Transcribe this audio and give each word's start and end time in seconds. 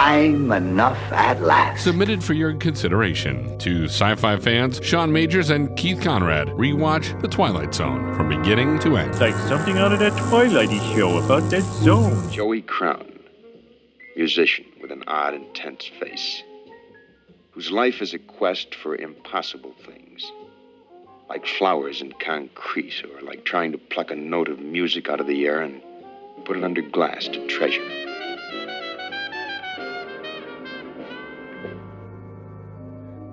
time 0.00 0.50
enough 0.50 0.98
at 1.12 1.42
last. 1.42 1.84
Submitted 1.84 2.24
for 2.24 2.32
your 2.32 2.54
consideration 2.54 3.58
to 3.58 3.84
sci 3.84 4.14
fi 4.14 4.38
fans 4.38 4.80
Sean 4.82 5.12
Majors 5.12 5.50
and 5.50 5.76
Keith 5.76 6.00
Conrad. 6.00 6.48
Rewatch 6.48 7.20
The 7.20 7.28
Twilight 7.28 7.74
Zone 7.74 8.14
from 8.14 8.30
beginning 8.30 8.78
to 8.78 8.96
end. 8.96 9.10
It's 9.10 9.20
like 9.20 9.34
something 9.34 9.76
out 9.76 9.92
of 9.92 9.98
that 9.98 10.12
Twilighty 10.12 10.80
show 10.94 11.18
about 11.18 11.50
that 11.50 11.64
zone. 11.84 12.30
Joey 12.30 12.62
Crown, 12.62 13.12
musician 14.16 14.64
with 14.80 14.90
an 14.90 15.04
odd, 15.06 15.34
intense 15.34 15.90
face, 16.00 16.42
whose 17.50 17.70
life 17.70 18.00
is 18.00 18.14
a 18.14 18.18
quest 18.18 18.74
for 18.74 18.96
impossible 18.96 19.74
things, 19.84 20.32
like 21.28 21.46
flowers 21.46 22.00
in 22.00 22.12
concrete, 22.12 23.04
or 23.04 23.20
like 23.20 23.44
trying 23.44 23.72
to 23.72 23.78
pluck 23.78 24.10
a 24.10 24.16
note 24.16 24.48
of 24.48 24.60
music 24.60 25.10
out 25.10 25.20
of 25.20 25.26
the 25.26 25.46
air 25.46 25.60
and 25.60 25.82
put 26.46 26.56
it 26.56 26.64
under 26.64 26.80
glass 26.80 27.28
to 27.28 27.46
treasure. 27.48 28.09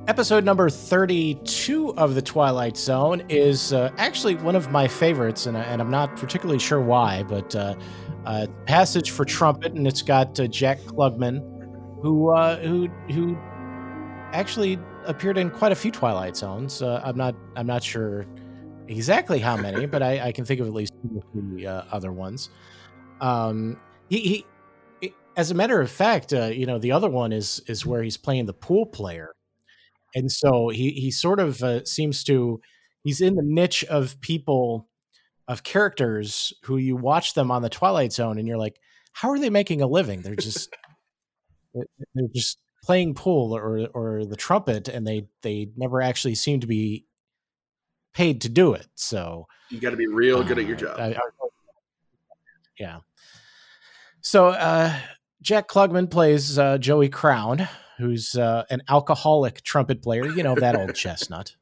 Episode 0.08 0.46
number 0.46 0.70
32 0.70 1.94
of 1.98 2.16
The 2.16 2.22
Twilight 2.22 2.78
Zone 2.78 3.22
is 3.28 3.74
uh, 3.74 3.92
actually 3.98 4.36
one 4.36 4.56
of 4.56 4.72
my 4.72 4.88
favorites, 4.88 5.48
and, 5.48 5.58
I, 5.58 5.64
I'm 5.64 5.92
not 5.92 6.16
particularly 6.16 6.60
sure 6.60 6.80
why, 6.80 7.24
but 7.24 7.54
uh, 7.54 7.76
uh, 8.26 8.48
Passage 8.66 9.12
for 9.12 9.26
Trumpet, 9.26 9.74
and 9.74 9.86
it's 9.86 10.02
got 10.02 10.40
uh, 10.40 10.48
Jack 10.48 10.80
Klugman, 10.80 11.42
who, 12.02 12.30
uh, 12.30 12.56
who, 12.60 12.88
who 13.12 13.38
actually 14.32 14.80
appeared 15.08 15.38
in 15.38 15.50
quite 15.50 15.74
a 15.74 15.76
few 15.76 15.92
Twilight 15.92 16.38
Zones. 16.38 16.82
Uh, 16.82 17.02
I'm 17.04 17.18
not 17.18 17.36
I'm 17.58 17.68
not 17.68 17.84
sure 17.84 18.26
exactly 18.88 19.40
how 19.40 19.58
many, 19.58 19.88
but 19.88 20.02
I, 20.02 20.28
I 20.28 20.32
can 20.32 20.46
think 20.46 20.62
of 20.62 20.68
at 20.68 20.74
least 20.74 20.94
two 21.02 21.18
or 21.18 21.24
three 21.34 21.66
other 21.66 22.14
ones. 22.14 22.50
Um, 23.20 23.78
he, 24.10 24.46
he, 25.02 25.14
as 25.36 25.52
a 25.52 25.54
matter 25.54 25.82
of 25.82 25.92
fact, 25.92 26.32
you 26.32 26.66
know, 26.66 26.80
the 26.80 26.94
other 26.94 27.10
one 27.10 27.34
is 27.34 27.62
is 27.68 27.86
where 27.86 28.02
he's 28.02 28.16
playing 28.16 28.46
the 28.46 28.54
pool 28.54 28.86
player 28.86 29.34
and 30.16 30.32
so 30.32 30.70
he 30.70 30.92
he 30.92 31.12
sort 31.12 31.40
of 31.40 31.64
uh, 31.64 31.84
seems 31.86 32.24
to 32.26 32.62
he's 33.04 33.22
in 33.22 33.36
the 33.36 33.44
niche 33.44 33.84
of 33.86 34.20
people 34.22 34.90
of 35.48 35.64
characters 35.64 36.54
who 36.64 36.78
you 36.78 36.96
watch 36.96 37.34
them 37.34 37.52
on 37.52 37.62
the 37.62 37.70
Twilight 37.70 38.12
Zone 38.12 38.38
and 38.38 38.48
you're 38.48 38.58
like, 38.58 38.80
how 39.14 39.30
are 39.30 39.40
they 39.40 39.50
making 39.50 39.82
a 39.82 39.88
living? 39.88 40.22
They're 40.22 40.36
just 40.36 40.70
they're 41.74 42.28
just 42.36 42.58
playing 42.84 43.16
pool 43.16 43.56
or 43.56 43.88
or 43.94 44.26
the 44.26 44.36
trumpet, 44.36 44.88
and 44.88 45.06
they 45.06 45.28
they 45.42 45.70
never 45.76 46.02
actually 46.02 46.36
seem 46.36 46.60
to 46.62 46.68
be 46.68 47.06
paid 48.14 48.42
to 48.42 48.50
do 48.50 48.74
it. 48.74 48.88
So 48.96 49.48
you 49.70 49.80
got 49.80 49.92
to 49.92 49.98
be 49.98 50.08
real 50.08 50.44
good 50.44 50.58
uh, 50.58 50.62
at 50.62 50.68
your 50.68 50.78
job. 50.78 51.00
I, 51.00 51.14
I, 51.14 51.20
yeah. 52.80 53.00
So 54.22 54.48
uh, 54.48 54.98
Jack 55.42 55.68
Klugman 55.68 56.10
plays 56.10 56.58
uh, 56.58 56.78
Joey 56.78 57.10
Crown, 57.10 57.68
who's 57.98 58.36
uh, 58.36 58.64
an 58.70 58.82
alcoholic 58.90 59.62
trumpet 59.64 60.02
player. 60.02 60.26
You 60.26 60.44
know 60.44 60.56
that 60.56 60.76
old 60.76 60.96
chestnut. 60.96 61.56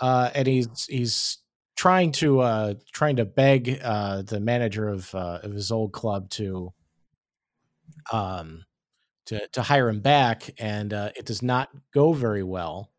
Uh, 0.00 0.30
and 0.34 0.46
he's 0.46 0.86
he's 0.86 1.38
trying 1.76 2.12
to 2.12 2.40
uh, 2.40 2.74
trying 2.92 3.16
to 3.16 3.24
beg 3.24 3.80
uh, 3.82 4.22
the 4.22 4.40
manager 4.40 4.88
of 4.88 5.14
uh, 5.14 5.40
of 5.42 5.52
his 5.52 5.70
old 5.70 5.92
club 5.92 6.30
to 6.30 6.72
um 8.12 8.64
to 9.26 9.46
to 9.48 9.62
hire 9.62 9.88
him 9.88 10.00
back, 10.00 10.50
and 10.58 10.92
uh, 10.92 11.10
it 11.16 11.26
does 11.26 11.42
not 11.42 11.70
go 11.92 12.12
very 12.12 12.42
well. 12.42 12.90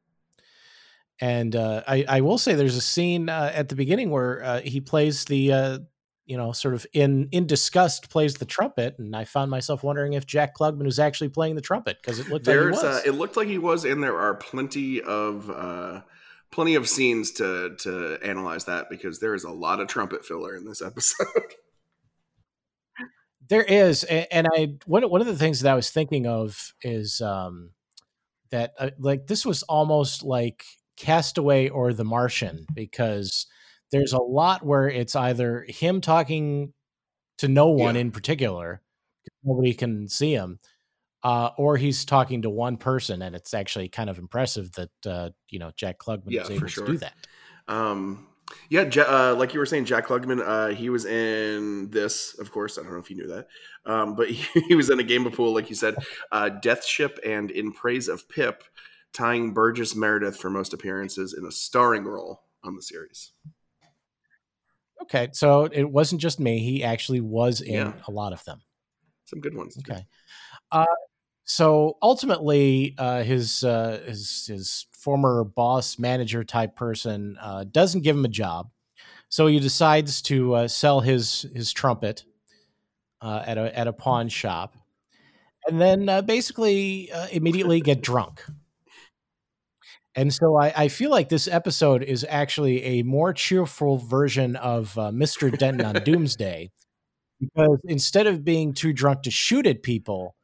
And 1.22 1.56
uh, 1.56 1.84
I, 1.88 2.06
I 2.08 2.22
will 2.22 2.38
say 2.38 2.56
there's 2.56 2.76
a 2.76 2.82
scene 2.82 3.30
uh, 3.30 3.52
at 3.54 3.70
the 3.70 3.76
beginning 3.76 4.10
where 4.10 4.44
uh, 4.44 4.62
he 4.62 4.82
plays 4.82 5.26
the 5.26 5.54
uh, 5.54 5.80
you 6.26 6.38
know, 6.38 6.52
sort 6.52 6.74
of 6.74 6.86
in 6.94 7.30
in 7.32 7.46
disgust 7.46 8.10
plays 8.10 8.36
the 8.36 8.46
trumpet, 8.46 8.98
and 8.98 9.16
I 9.16 9.26
found 9.26 9.52
myself 9.52 9.84
wondering 9.84 10.14
if 10.14 10.26
Jack 10.26 10.56
Klugman 10.56 10.86
was 10.86 11.00
actually 11.00 11.30
playing 11.30 11.56
the 11.56 11.62
trumpet 11.62 11.98
because 12.02 12.20
it 12.20 12.30
looked 12.30 12.46
There's, 12.46 12.76
like 12.76 12.82
he 12.82 12.88
was. 12.88 12.98
Uh, 12.98 13.10
it 13.10 13.12
looked 13.12 13.38
like 13.38 13.48
he 13.48 13.58
was, 13.58 13.86
and 13.86 14.04
there 14.04 14.20
are 14.20 14.34
plenty 14.34 15.02
of 15.02 15.50
uh, 15.50 16.02
plenty 16.52 16.76
of 16.76 16.90
scenes 16.90 17.32
to 17.34 17.76
to 17.80 18.18
analyze 18.24 18.66
that 18.66 18.90
because 18.90 19.20
there 19.20 19.36
is 19.36 19.44
a 19.44 19.52
lot 19.52 19.80
of 19.80 19.88
trumpet 19.88 20.26
filler 20.26 20.56
in 20.56 20.66
this 20.66 20.82
episode. 20.86 21.28
there 23.48 23.64
is, 23.64 24.04
and 24.04 24.48
I 24.52 24.76
one 24.86 25.04
one 25.10 25.22
of 25.22 25.28
the 25.28 25.38
things 25.38 25.62
that 25.62 25.72
I 25.72 25.76
was 25.76 25.92
thinking 25.92 26.26
of 26.26 26.74
is 26.82 27.22
um, 27.22 27.72
that 28.50 28.74
uh, 28.80 28.90
like 28.98 29.28
this 29.28 29.46
was 29.46 29.62
almost 29.64 30.24
like 30.24 30.66
Castaway 30.98 31.70
or 31.70 31.94
The 31.94 32.06
Martian 32.06 32.66
because 32.74 33.46
there's 33.96 34.14
a 34.14 34.22
lot 34.22 34.66
where 34.66 34.90
it's 34.90 35.16
either 35.16 35.66
him 35.70 36.02
talking 36.02 36.74
to 37.38 37.48
no 37.48 37.70
one 37.70 37.96
yeah. 37.96 38.02
in 38.02 38.12
particular, 38.12 38.82
nobody 39.42 39.74
can 39.74 40.10
see 40.10 40.34
him, 40.34 40.60
uh, 41.24 41.52
or 41.58 41.78
he's 41.78 42.04
talking 42.04 42.42
to 42.42 42.50
one 42.50 42.76
person, 42.76 43.22
and 43.22 43.36
it's 43.36 43.54
actually 43.54 43.88
kind 43.88 44.10
of 44.10 44.18
impressive 44.18 44.70
that 44.74 44.90
uh, 45.06 45.30
you 45.50 45.60
know 45.60 45.72
Jack 45.78 45.98
Klugman 45.98 46.24
yeah, 46.28 46.42
was 46.42 46.52
able 46.52 46.68
sure. 46.68 46.86
to 46.86 46.92
do 46.92 46.98
that. 46.98 47.14
Um, 47.70 48.28
yeah, 48.70 48.82
uh, 48.82 49.34
like 49.38 49.54
you 49.54 49.60
were 49.60 49.66
saying, 49.66 49.86
Jack 49.86 50.08
Klugman, 50.08 50.46
uh, 50.46 50.76
he 50.76 50.90
was 50.90 51.06
in 51.06 51.90
this, 51.90 52.38
of 52.38 52.52
course. 52.52 52.78
I 52.78 52.84
don't 52.84 52.92
know 52.92 53.00
if 53.00 53.10
you 53.10 53.16
knew 53.16 53.28
that, 53.28 53.48
um, 53.86 54.16
but 54.16 54.30
he, 54.30 54.62
he, 54.68 54.76
was 54.76 54.90
in 54.90 55.00
a 55.00 55.04
game 55.04 55.26
of 55.26 55.34
pool, 55.34 55.54
like 55.54 55.70
you 55.70 55.76
said, 55.76 55.96
uh, 56.34 56.50
Death 56.50 56.84
Ship, 56.86 57.18
and 57.26 57.50
In 57.50 57.72
Praise 57.72 58.10
of 58.10 58.28
Pip, 58.28 58.64
tying 59.14 59.54
Burgess 59.54 59.96
Meredith 59.96 60.38
for 60.38 60.50
most 60.50 60.74
appearances 60.74 61.34
in 61.34 61.46
a 61.46 61.52
starring 61.52 62.04
role 62.04 62.42
on 62.66 62.76
the 62.76 62.82
series. 62.82 63.32
Okay, 65.06 65.30
so 65.34 65.66
it 65.66 65.84
wasn't 65.84 66.20
just 66.20 66.40
me. 66.40 66.60
He 66.60 66.84
actually 66.84 67.22
was 67.22 67.62
in 67.62 67.74
yeah. 67.74 67.94
a 68.08 68.12
lot 68.12 68.34
of 68.34 68.44
them. 68.46 68.62
Some 69.26 69.40
good 69.40 69.56
ones. 69.56 69.76
Too. 69.76 69.82
Okay. 69.92 70.06
Uh, 70.72 70.86
so 71.44 71.98
ultimately, 72.02 72.96
uh, 72.98 73.24
his 73.24 73.64
uh, 73.64 74.02
his 74.06 74.48
his 74.48 74.88
former 74.92 75.44
boss, 75.44 76.00
manager 76.00 76.44
type 76.44 76.76
person, 76.76 77.38
uh, 77.40 77.66
doesn't 77.70 78.02
give 78.02 78.16
him 78.16 78.26
a 78.26 78.30
job, 78.30 78.72
so 79.30 79.46
he 79.46 79.60
decides 79.60 80.24
to 80.24 80.56
uh, 80.56 80.68
sell 80.68 81.02
his 81.02 81.46
his 81.54 81.72
trumpet 81.72 82.24
uh, 83.22 83.44
at 83.46 83.60
a 83.60 83.78
at 83.78 83.88
a 83.88 83.94
pawn 83.94 84.28
shop, 84.28 84.76
and 85.68 85.80
then 85.80 86.26
basically 86.26 87.12
immediately 87.32 87.80
get 87.80 88.02
drunk. 88.02 88.44
And 90.16 90.34
so 90.34 90.56
I, 90.56 90.74
I, 90.76 90.88
feel 90.88 91.12
like 91.12 91.28
this 91.28 91.48
episode 91.48 92.02
is 92.02 92.26
actually 92.30 92.82
a 92.84 93.04
more 93.04 93.34
cheerful 93.34 93.98
version 93.98 94.56
of 94.56 94.98
uh, 94.98 95.12
Mr. 95.12 95.56
Denton 95.56 95.86
on 95.86 95.96
Doomsday, 96.04 96.72
because 97.40 97.80
instead 97.84 98.26
of 98.26 98.46
being 98.46 98.74
too 98.74 98.94
drunk 98.94 99.24
to 99.24 99.32
shoot 99.32 99.68
at 99.68 99.84
people, 99.84 100.36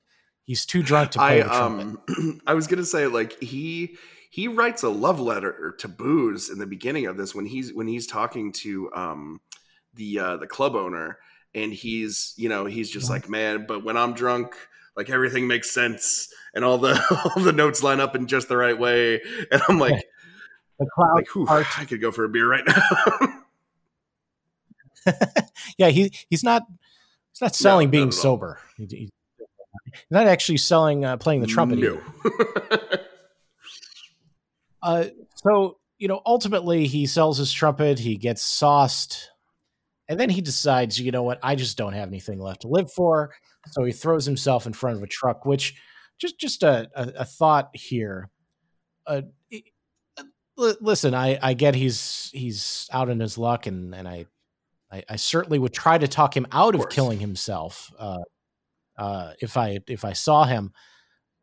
he's 0.43 0.65
too 0.65 0.83
drunk 0.83 1.11
to 1.11 1.19
play 1.19 1.41
I, 1.41 1.43
the 1.43 1.49
trumpet. 1.49 1.99
Um, 2.17 2.41
I 2.47 2.53
was 2.53 2.67
gonna 2.67 2.83
say 2.83 3.07
like 3.07 3.41
he 3.41 3.95
he 4.29 4.49
writes 4.49 4.83
a 4.83 4.89
love 4.89 5.19
letter 5.21 5.75
to 5.79 5.87
booze 5.87 6.49
in 6.49 6.59
the 6.59 6.67
beginning 6.67 7.05
of 7.05 7.15
this 7.15 7.33
when 7.33 7.45
he's 7.45 7.73
when 7.73 7.87
he's 7.87 8.07
talking 8.07 8.51
to 8.53 8.91
um, 8.93 9.39
the 9.93 10.19
uh, 10.19 10.37
the 10.37 10.47
club 10.47 10.75
owner, 10.75 11.17
and 11.55 11.73
he's 11.73 12.33
you 12.35 12.49
know 12.49 12.65
he's 12.65 12.89
just 12.89 13.09
like 13.09 13.29
man, 13.29 13.65
but 13.67 13.85
when 13.85 13.95
I'm 13.95 14.13
drunk 14.13 14.55
like 14.95 15.09
everything 15.09 15.47
makes 15.47 15.71
sense 15.71 16.33
and 16.53 16.65
all 16.65 16.77
the 16.77 16.99
all 17.35 17.43
the 17.43 17.53
notes 17.53 17.83
line 17.83 17.99
up 17.99 18.15
in 18.15 18.27
just 18.27 18.47
the 18.47 18.57
right 18.57 18.77
way 18.77 19.21
and 19.51 19.61
i'm 19.67 19.79
like 19.79 20.03
the 20.79 20.87
cloud 20.93 21.23
like, 21.35 21.79
i 21.79 21.85
could 21.85 22.01
go 22.01 22.11
for 22.11 22.25
a 22.25 22.29
beer 22.29 22.47
right 22.49 22.65
now. 22.65 23.43
Yeah 25.79 25.89
he 25.89 26.11
he's 26.29 26.43
not 26.43 26.61
he's 27.33 27.41
not 27.41 27.55
selling 27.55 27.87
no, 27.87 27.91
being 27.91 28.05
not 28.05 28.13
sober. 28.13 28.59
He, 28.77 28.85
he's 28.85 29.09
not 30.11 30.27
actually 30.27 30.57
selling 30.57 31.03
uh, 31.05 31.17
playing 31.17 31.41
the 31.41 31.47
trumpet 31.47 31.79
no. 31.79 31.99
uh, 34.83 35.05
so 35.33 35.77
you 35.97 36.07
know 36.07 36.21
ultimately 36.23 36.85
he 36.85 37.07
sells 37.07 37.39
his 37.39 37.51
trumpet 37.51 37.97
he 37.97 38.15
gets 38.15 38.43
sauced 38.43 39.30
and 40.09 40.19
then 40.19 40.29
he 40.29 40.41
decides 40.41 40.99
you 40.99 41.11
know 41.11 41.23
what 41.23 41.39
i 41.43 41.55
just 41.55 41.77
don't 41.77 41.93
have 41.93 42.07
anything 42.07 42.39
left 42.39 42.61
to 42.61 42.67
live 42.67 42.91
for 42.91 43.31
so 43.69 43.83
he 43.83 43.91
throws 43.91 44.25
himself 44.25 44.65
in 44.65 44.73
front 44.73 44.97
of 44.97 45.03
a 45.03 45.07
truck, 45.07 45.45
which 45.45 45.75
just 46.19 46.39
just 46.39 46.63
a, 46.63 46.89
a, 46.95 47.13
a 47.19 47.25
thought 47.25 47.69
here. 47.73 48.29
Uh, 49.05 49.21
listen, 50.57 51.13
I, 51.13 51.39
I 51.41 51.53
get 51.53 51.75
he's 51.75 52.29
he's 52.33 52.87
out 52.91 53.09
in 53.09 53.19
his 53.19 53.37
luck, 53.37 53.67
and 53.67 53.93
and 53.93 54.07
I 54.07 54.25
I, 54.91 55.03
I 55.09 55.15
certainly 55.15 55.59
would 55.59 55.73
try 55.73 55.97
to 55.97 56.07
talk 56.07 56.35
him 56.35 56.47
out 56.51 56.75
of, 56.75 56.81
of 56.81 56.89
killing 56.89 57.19
himself 57.19 57.91
uh, 57.99 58.19
uh, 58.97 59.33
if 59.41 59.57
I 59.57 59.79
if 59.87 60.03
I 60.03 60.13
saw 60.13 60.45
him. 60.45 60.73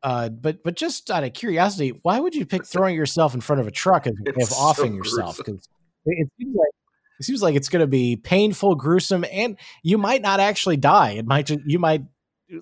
Uh, 0.03 0.29
but 0.29 0.63
but 0.63 0.77
just 0.77 1.11
out 1.11 1.25
of 1.25 1.33
curiosity, 1.33 1.99
why 2.03 2.21
would 2.21 2.35
you 2.35 2.47
pick 2.47 2.65
throwing 2.65 2.95
yourself 2.95 3.35
in 3.35 3.41
front 3.41 3.61
of 3.61 3.67
a 3.67 3.73
truck 3.73 4.07
as 4.07 4.13
a 4.13 4.31
way 4.31 4.43
of 4.43 4.53
offing 4.53 4.93
so 4.93 4.97
yourself? 4.97 5.37
Because 5.39 5.69
it 6.07 6.29
seems 6.39 6.57
like 6.57 6.71
it 7.19 7.25
seems 7.25 7.43
like 7.43 7.55
it's 7.55 7.69
going 7.69 7.81
to 7.81 7.87
be 7.87 8.17
painful, 8.17 8.75
gruesome, 8.75 9.25
and 9.33 9.59
you 9.83 9.99
might 9.99 10.23
not 10.23 10.41
actually 10.41 10.77
die. 10.77 11.13
It 11.13 11.27
might 11.27 11.47
just, 11.47 11.61
you 11.67 11.79
might 11.79 12.03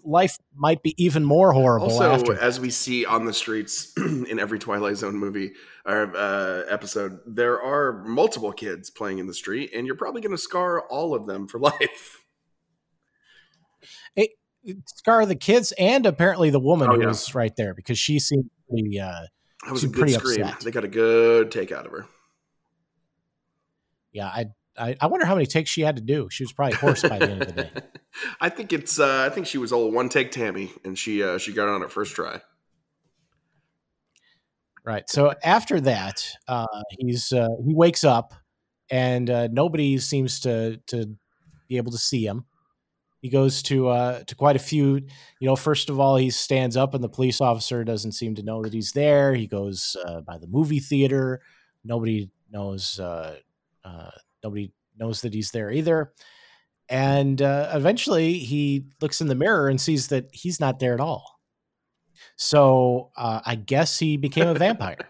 life 0.02 0.36
might 0.54 0.82
be 0.82 0.94
even 1.02 1.24
more 1.24 1.52
horrible. 1.52 1.88
Also, 1.90 2.10
after. 2.10 2.34
as 2.40 2.58
we 2.58 2.70
see 2.70 3.04
on 3.06 3.24
the 3.24 3.32
streets 3.32 3.92
in 3.96 4.38
every 4.40 4.58
Twilight 4.58 4.96
Zone 4.96 5.14
movie 5.16 5.52
or 5.84 6.16
uh, 6.16 6.62
episode, 6.68 7.20
there 7.26 7.62
are 7.62 8.02
multiple 8.04 8.52
kids 8.52 8.90
playing 8.90 9.18
in 9.18 9.26
the 9.28 9.34
street, 9.34 9.70
and 9.74 9.86
you're 9.86 9.94
probably 9.96 10.20
going 10.20 10.32
to 10.34 10.38
scar 10.42 10.82
all 10.88 11.14
of 11.14 11.26
them 11.26 11.46
for 11.46 11.58
life. 11.60 12.24
It, 14.16 14.30
scar 14.86 15.24
the 15.26 15.36
kids 15.36 15.72
and 15.78 16.06
apparently 16.06 16.50
the 16.50 16.58
woman 16.58 16.88
Oh, 16.90 16.94
who 16.94 17.02
yeah. 17.02 17.06
was 17.08 17.34
right 17.36 17.54
there 17.56 17.72
because 17.74 17.98
she 17.98 18.18
seemed 18.18 18.50
pretty. 18.68 18.98
Uh, 18.98 19.12
That 19.64 19.72
was 19.72 19.84
a 19.84 19.86
good 19.88 19.98
pretty 20.00 20.12
scream. 20.14 20.42
upset. 20.42 20.60
They 20.62 20.70
got 20.72 20.82
a 20.84 20.88
good 20.88 21.52
take 21.52 21.70
out 21.70 21.86
of 21.86 21.92
her. 21.92 22.06
Yeah, 24.16 24.28
I, 24.28 24.46
I 24.78 24.96
I 24.98 25.06
wonder 25.08 25.26
how 25.26 25.34
many 25.34 25.44
takes 25.44 25.68
she 25.68 25.82
had 25.82 25.96
to 25.96 26.02
do. 26.02 26.28
She 26.30 26.42
was 26.42 26.50
probably 26.50 26.76
hoarse 26.76 27.02
by 27.02 27.18
the 27.18 27.30
end 27.30 27.42
of 27.42 27.54
the 27.54 27.62
day. 27.64 27.70
I 28.40 28.48
think 28.48 28.72
it's. 28.72 28.98
Uh, 28.98 29.26
I 29.30 29.34
think 29.34 29.46
she 29.46 29.58
was 29.58 29.72
all 29.72 29.90
one 29.90 30.08
take 30.08 30.30
Tammy, 30.30 30.72
and 30.84 30.98
she 30.98 31.22
uh, 31.22 31.36
she 31.36 31.52
got 31.52 31.64
it 31.64 31.74
on 31.74 31.82
her 31.82 31.88
first 31.90 32.14
try. 32.14 32.40
Right. 34.86 35.08
So 35.10 35.34
after 35.44 35.80
that, 35.82 36.26
uh, 36.48 36.66
he's 36.98 37.30
uh, 37.30 37.48
he 37.62 37.74
wakes 37.74 38.04
up, 38.04 38.32
and 38.90 39.28
uh, 39.28 39.48
nobody 39.48 39.98
seems 39.98 40.40
to 40.40 40.78
to 40.86 41.14
be 41.68 41.76
able 41.76 41.92
to 41.92 41.98
see 41.98 42.24
him. 42.24 42.46
He 43.20 43.28
goes 43.28 43.62
to 43.64 43.88
uh, 43.88 44.22
to 44.24 44.34
quite 44.34 44.56
a 44.56 44.60
few. 44.60 44.94
You 45.40 45.46
know, 45.46 45.56
first 45.56 45.90
of 45.90 46.00
all, 46.00 46.16
he 46.16 46.30
stands 46.30 46.74
up, 46.74 46.94
and 46.94 47.04
the 47.04 47.10
police 47.10 47.42
officer 47.42 47.84
doesn't 47.84 48.12
seem 48.12 48.34
to 48.36 48.42
know 48.42 48.62
that 48.62 48.72
he's 48.72 48.92
there. 48.92 49.34
He 49.34 49.46
goes 49.46 49.94
uh, 50.06 50.22
by 50.22 50.38
the 50.38 50.46
movie 50.46 50.80
theater. 50.80 51.42
Nobody 51.84 52.30
knows. 52.50 52.98
Uh, 52.98 53.36
uh, 53.86 54.10
nobody 54.42 54.72
knows 54.98 55.20
that 55.22 55.32
he's 55.32 55.50
there 55.52 55.70
either. 55.70 56.12
And 56.88 57.40
uh, 57.42 57.70
eventually, 57.72 58.34
he 58.34 58.86
looks 59.00 59.20
in 59.20 59.28
the 59.28 59.34
mirror 59.34 59.68
and 59.68 59.80
sees 59.80 60.08
that 60.08 60.28
he's 60.32 60.60
not 60.60 60.78
there 60.78 60.94
at 60.94 61.00
all. 61.00 61.40
So 62.36 63.10
uh, 63.16 63.40
I 63.44 63.54
guess 63.54 63.98
he 63.98 64.16
became 64.16 64.48
a 64.48 64.54
vampire. 64.54 64.98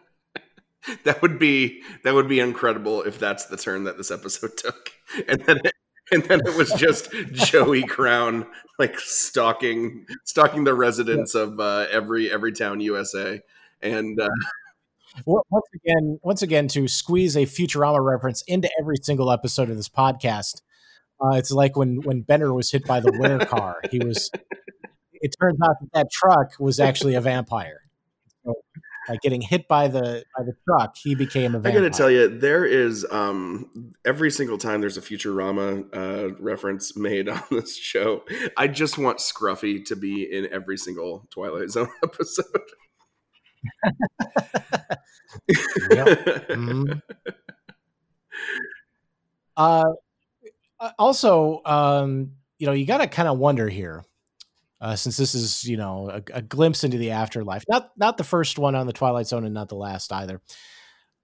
That 1.03 1.21
would 1.21 1.41
be 1.41 1.83
that 2.05 2.15
would 2.15 2.29
be 2.29 2.39
incredible 2.39 3.03
if 3.03 3.19
that's 3.19 3.47
the 3.47 3.57
turn 3.57 3.83
that 3.85 3.97
this 3.97 4.13
episode 4.13 4.57
took, 4.57 4.93
and 5.29 5.41
then 5.45 5.59
it, 5.65 5.73
and 6.13 6.23
then 6.23 6.39
it 6.47 6.57
was 6.57 6.73
just 6.75 7.11
Joey 7.33 7.83
Crown 7.83 8.47
like 8.79 9.01
stalking 9.01 10.07
stalking 10.25 10.63
the 10.63 10.75
residents 10.75 11.35
of 11.35 11.59
uh, 11.59 11.87
every 11.91 12.31
every 12.31 12.53
town 12.53 12.79
USA, 12.79 13.41
and 13.83 14.21
uh, 14.21 14.29
once 15.25 15.67
again, 15.75 16.19
once 16.23 16.43
again, 16.43 16.69
to 16.69 16.89
squeeze 16.89 17.37
a 17.37 17.43
Futurama 17.43 18.05
reference 18.05 18.43
into 18.47 18.69
every 18.81 18.97
single 19.03 19.31
episode 19.31 19.71
of 19.71 19.77
this 19.77 19.89
podcast, 19.89 20.63
uh, 21.21 21.37
it's 21.37 21.51
like 21.51 21.77
when 21.77 22.01
when 22.03 22.23
Bender 22.23 22.53
was 22.53 22.71
hit 22.71 22.85
by 22.87 23.01
the 23.01 23.13
were-car. 23.13 23.77
He 23.91 23.99
was. 23.99 24.31
It 25.15 25.35
turns 25.41 25.59
out 25.65 25.77
that 25.81 25.89
that 25.95 26.13
truck 26.13 26.53
was 26.61 26.79
actually 26.79 27.15
a 27.15 27.23
vampire. 27.23 27.81
So, 28.45 28.53
by 29.09 29.17
getting 29.23 29.41
hit 29.41 29.67
by 29.67 29.89
the 29.89 30.25
by 30.37 30.45
the 30.45 30.53
truck, 30.69 30.97
he 30.97 31.15
became 31.15 31.55
a 31.55 31.59
vampire. 31.59 31.73
I 31.73 31.83
got 31.83 31.93
to 31.93 31.99
tell 31.99 32.11
you, 32.11 32.29
there 32.29 32.67
is 32.67 33.07
um, 33.11 33.95
every 34.05 34.31
single 34.31 34.59
time 34.59 34.81
there's 34.81 34.99
a 34.99 35.01
Futurama 35.01 35.87
uh, 35.97 36.35
reference 36.39 36.97
made 36.97 37.29
on 37.31 37.43
this 37.51 37.77
show, 37.77 38.25
I 38.57 38.69
just 38.69 38.99
want 38.99 39.19
Scruffy 39.19 39.85
to 39.87 39.97
be 39.97 40.31
in 40.31 40.53
every 40.53 40.77
single 40.77 41.27
Twilight 41.31 41.71
Zone 41.71 41.89
episode. 42.03 42.45
Mhm. 45.51 47.03
Uh, 49.57 49.93
uh, 50.79 50.91
also, 50.99 51.63
um, 51.65 52.33
you 52.59 52.67
know, 52.67 52.73
you 52.75 52.85
got 52.85 52.99
to 52.99 53.07
kind 53.07 53.27
of 53.29 53.39
wonder 53.39 53.69
here, 53.71 54.05
uh, 54.83 54.95
since 54.95 55.17
this 55.17 55.35
is, 55.35 55.65
you 55.65 55.79
know, 55.79 56.11
a, 56.11 56.23
a 56.35 56.43
glimpse 56.43 56.85
into 56.85 56.99
the 56.99 57.13
afterlife. 57.13 57.65
Not 57.69 57.91
not 57.97 58.19
the 58.19 58.25
first 58.25 58.59
one 58.59 58.75
on 58.75 58.87
the 58.87 58.93
Twilight 58.93 59.27
Zone, 59.27 59.45
and 59.47 59.55
not 59.55 59.69
the 59.71 59.77
last 59.77 60.13
either. 60.13 60.43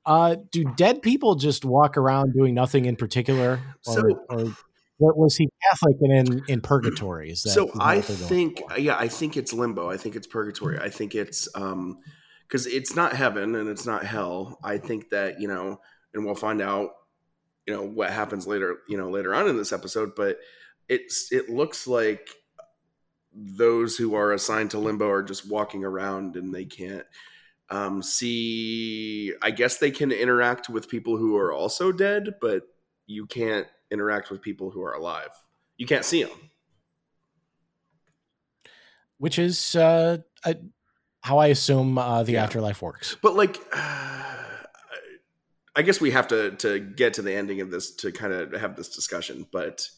Uh, 0.07 0.37
do 0.51 0.65
dead 0.77 1.03
people 1.03 1.35
just 1.35 1.65
walk 1.67 1.99
around 1.99 2.33
doing 2.33 2.55
nothing 2.55 2.87
in 2.87 2.97
particular, 2.97 3.61
or, 3.87 3.95
So- 3.95 4.25
or 4.31 4.57
what 4.97 5.19
was 5.19 5.37
he 5.37 5.49
Catholic 5.71 5.97
and 6.01 6.29
in 6.29 6.43
in 6.49 6.61
purgatory? 6.63 7.31
Is 7.31 7.43
that, 7.43 7.51
so 7.51 7.69
is 7.69 7.77
I 7.79 7.97
what 7.97 8.07
they're 8.07 8.17
doing? 8.17 8.29
think, 8.29 8.63
yeah, 8.79 8.97
I 8.99 9.09
think 9.09 9.37
it's 9.37 9.53
limbo. 9.53 9.91
I 9.91 9.99
think 9.99 10.17
it's 10.17 10.27
purgatory. 10.27 10.79
I 10.79 10.89
think 10.89 11.15
it's 11.15 11.49
um, 11.55 11.99
because 12.53 12.67
it's 12.67 12.95
not 12.95 13.15
heaven 13.15 13.55
and 13.55 13.67
it's 13.67 13.87
not 13.87 14.05
hell. 14.05 14.59
I 14.63 14.77
think 14.77 15.09
that 15.09 15.41
you 15.41 15.49
know, 15.49 15.81
and 16.13 16.23
we'll 16.27 16.35
find 16.35 16.61
out, 16.61 16.91
you 17.67 17.73
know, 17.73 17.83
what 17.83 18.11
happens 18.11 18.47
later, 18.47 18.81
you 18.87 18.99
know, 18.99 19.09
later 19.09 19.35
on 19.35 19.49
in 19.49 19.57
this 19.57 19.73
episode. 19.73 20.15
But 20.15 20.39
it's 20.87 21.33
it 21.33 21.49
looks 21.49 21.87
like 21.87 22.29
those 23.33 23.97
who 23.97 24.15
are 24.15 24.35
assigned 24.35 24.73
to 24.73 24.79
limbo 24.79 25.09
are 25.09 25.23
just 25.23 25.49
walking 25.49 25.83
around 25.83 26.37
and 26.37 26.55
they 26.55 26.67
can't 26.67 27.07
um, 27.71 28.03
see. 28.03 29.33
I 29.41 29.51
guess 29.51 29.79
they 29.79 29.91
can 29.91 30.13
interact 30.13 30.69
with 30.69 30.91
people 30.91 31.17
who 31.17 31.39
are 31.39 31.55
also 31.55 31.91
dead, 31.91 32.35
but 32.43 32.65
you 33.07 33.25
can't 33.25 33.67
interact 33.91 34.31
with 34.31 34.43
people 34.43 34.71
who 34.71 34.83
are 34.83 34.93
alive. 34.93 35.31
You 35.79 35.87
can't 35.87 36.05
see 36.05 36.23
them. 36.23 36.51
which 39.17 39.39
is 39.39 39.77
uh, 39.77 40.19
uh, 40.45 40.55
how 41.23 41.39
I 41.39 41.47
assume 41.49 41.97
uh, 41.99 42.23
the 42.23 42.33
Yeah. 42.33 42.45
afterlife 42.45 42.83
works. 42.83 43.17
But 43.23 43.35
like, 43.37 43.59
I 45.75 45.83
guess 45.83 46.01
we 46.01 46.11
have 46.11 46.29
to 46.29 46.51
to 46.57 46.79
get 46.81 47.15
to 47.15 47.23
the 47.23 47.33
ending 47.35 47.61
of 47.61 47.71
this 47.71 47.95
to 47.97 48.13
kind 48.13 48.33
of 48.33 48.53
have 48.53 48.77
this 48.77 48.89
discussion. 48.91 49.47
But 49.51 49.89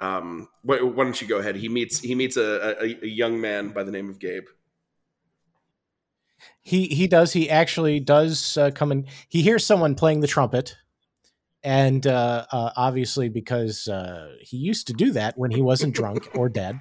um, 0.00 0.48
why, 0.62 0.80
why 0.80 1.04
don't 1.04 1.20
you 1.20 1.28
go 1.28 1.38
ahead? 1.38 1.56
He 1.56 1.68
meets 1.68 2.00
he 2.00 2.14
meets 2.14 2.36
a, 2.36 2.76
a, 2.80 3.04
a 3.04 3.06
young 3.06 3.40
man 3.40 3.68
by 3.70 3.82
the 3.82 3.90
name 3.92 4.08
of 4.08 4.18
Gabe. 4.18 4.46
He 6.62 6.86
he 6.86 7.06
does. 7.06 7.32
He 7.32 7.50
actually 7.50 8.00
does 8.00 8.56
uh, 8.56 8.70
come 8.70 8.92
in. 8.92 9.06
He 9.28 9.42
hears 9.42 9.64
someone 9.66 9.94
playing 9.94 10.20
the 10.20 10.26
trumpet, 10.26 10.76
and 11.62 12.06
uh, 12.06 12.46
uh, 12.50 12.70
obviously 12.76 13.28
because 13.28 13.88
uh, 13.88 14.34
he 14.40 14.56
used 14.56 14.86
to 14.86 14.92
do 14.92 15.12
that 15.12 15.36
when 15.36 15.50
he 15.50 15.60
wasn't 15.62 15.94
drunk 15.94 16.28
or 16.34 16.48
dead. 16.48 16.80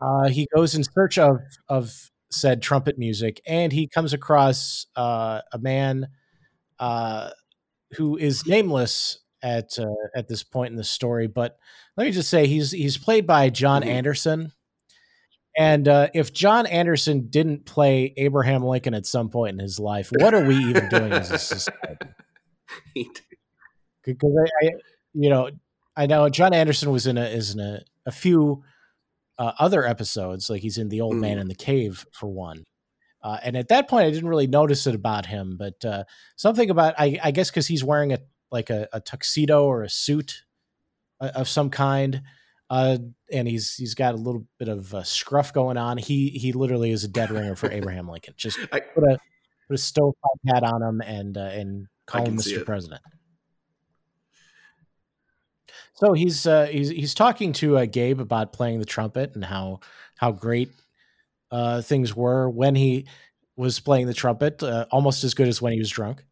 Uh, 0.00 0.28
he 0.28 0.48
goes 0.54 0.74
in 0.74 0.82
search 0.84 1.18
of 1.18 1.40
of 1.68 2.10
said 2.32 2.62
trumpet 2.62 2.98
music, 2.98 3.40
and 3.46 3.72
he 3.72 3.86
comes 3.86 4.12
across 4.12 4.86
uh, 4.96 5.40
a 5.52 5.58
man 5.58 6.08
uh, 6.78 7.30
who 7.96 8.16
is 8.16 8.46
nameless 8.46 9.18
at 9.42 9.78
uh, 9.78 9.86
at 10.14 10.28
this 10.28 10.42
point 10.42 10.70
in 10.70 10.76
the 10.76 10.84
story. 10.84 11.26
But 11.26 11.56
let 11.96 12.04
me 12.04 12.10
just 12.12 12.30
say 12.30 12.46
he's 12.46 12.70
he's 12.72 12.96
played 12.98 13.26
by 13.26 13.50
John 13.50 13.82
Mhm. 13.82 13.86
Anderson. 13.88 14.52
And 15.58 15.86
uh, 15.86 16.08
if 16.14 16.32
John 16.32 16.64
Anderson 16.64 17.26
didn't 17.28 17.66
play 17.66 18.14
Abraham 18.16 18.64
Lincoln 18.64 18.94
at 18.94 19.04
some 19.04 19.28
point 19.28 19.52
in 19.52 19.58
his 19.58 19.78
life, 19.78 20.10
what 20.10 20.32
are 20.32 20.42
we 20.44 20.56
even 20.56 20.88
doing 20.88 21.12
as 21.12 21.30
a 21.30 21.38
society? 21.38 22.06
Because 24.04 24.32
I, 24.62 24.66
I, 24.66 24.70
you 25.12 25.28
know, 25.28 25.50
I 25.96 26.06
know 26.06 26.28
John 26.30 26.54
Anderson 26.54 26.90
was 26.90 27.06
in 27.06 27.18
a 27.18 27.24
is 27.26 27.52
in 27.54 27.60
a, 27.60 27.82
a 28.06 28.10
few 28.10 28.64
uh, 29.38 29.52
other 29.58 29.84
episodes, 29.86 30.48
like 30.50 30.62
he's 30.62 30.78
in 30.78 30.88
The 30.88 31.00
Old 31.00 31.16
Man 31.16 31.38
Mm. 31.38 31.42
in 31.42 31.48
the 31.48 31.54
Cave 31.54 32.06
for 32.12 32.28
one. 32.28 32.64
Uh, 33.22 33.38
and 33.42 33.56
at 33.56 33.68
that 33.68 33.88
point, 33.88 34.06
I 34.06 34.10
didn't 34.10 34.28
really 34.28 34.46
notice 34.48 34.86
it 34.86 34.94
about 34.94 35.26
him, 35.26 35.56
but 35.56 35.84
uh, 35.84 36.04
something 36.36 36.70
about 36.70 36.94
I, 36.98 37.18
I 37.22 37.30
guess 37.30 37.50
because 37.50 37.66
he's 37.68 37.84
wearing 37.84 38.12
a 38.12 38.18
like 38.50 38.68
a, 38.68 38.88
a 38.92 39.00
tuxedo 39.00 39.64
or 39.64 39.82
a 39.84 39.88
suit 39.88 40.42
uh, 41.20 41.30
of 41.34 41.48
some 41.48 41.70
kind, 41.70 42.22
uh, 42.68 42.98
and 43.30 43.46
he's 43.46 43.74
he's 43.74 43.94
got 43.94 44.14
a 44.14 44.18
little 44.18 44.44
bit 44.58 44.68
of 44.68 44.92
uh, 44.92 45.04
scruff 45.04 45.52
going 45.52 45.76
on. 45.76 45.98
He 45.98 46.30
he 46.30 46.52
literally 46.52 46.90
is 46.90 47.04
a 47.04 47.08
dead 47.08 47.30
ringer 47.30 47.54
for 47.54 47.70
Abraham 47.78 48.08
Lincoln. 48.08 48.34
Just 48.36 48.58
I- 48.72 48.80
put 48.80 49.04
a 49.04 49.18
put 49.68 49.74
a 49.74 49.78
stovepipe 49.78 50.40
hat 50.48 50.64
on 50.64 50.82
him 50.82 51.00
and 51.00 51.38
uh, 51.38 51.42
and 51.42 51.86
call 52.06 52.26
him 52.26 52.36
Mr. 52.38 52.58
it. 52.68 53.00
So 56.02 56.14
he's 56.14 56.46
uh, 56.48 56.66
he's 56.66 56.88
he's 56.88 57.14
talking 57.14 57.52
to 57.54 57.78
uh, 57.78 57.86
Gabe 57.86 58.20
about 58.20 58.52
playing 58.52 58.80
the 58.80 58.84
trumpet 58.84 59.34
and 59.36 59.44
how 59.44 59.80
how 60.16 60.32
great 60.32 60.70
uh, 61.52 61.80
things 61.82 62.16
were 62.16 62.50
when 62.50 62.74
he 62.74 63.06
was 63.56 63.78
playing 63.78 64.06
the 64.06 64.14
trumpet, 64.14 64.62
uh, 64.62 64.86
almost 64.90 65.22
as 65.22 65.34
good 65.34 65.46
as 65.46 65.62
when 65.62 65.72
he 65.72 65.78
was 65.78 65.90
drunk. 65.90 66.24